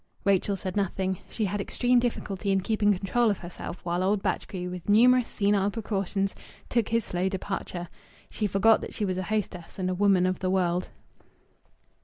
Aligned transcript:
Rachel 0.25 0.55
said 0.55 0.75
nothing. 0.75 1.19
She 1.29 1.45
had 1.45 1.61
extreme 1.61 1.99
difficulty 1.99 2.51
in 2.51 2.61
keeping 2.61 2.91
control 2.91 3.29
of 3.29 3.37
herself 3.37 3.85
while 3.85 4.01
old 4.01 4.23
Batchgrew, 4.23 4.71
with 4.71 4.89
numerous 4.89 5.29
senile 5.29 5.69
precautions, 5.69 6.33
took 6.69 6.89
his 6.89 7.05
slow 7.05 7.29
departure. 7.29 7.87
She 8.27 8.47
forgot 8.47 8.81
that 8.81 8.95
she 8.95 9.05
was 9.05 9.19
a 9.19 9.29
hostess 9.29 9.77
and 9.77 9.91
a 9.91 9.93
woman 9.93 10.25
of 10.25 10.39
the 10.39 10.49
world. 10.49 10.89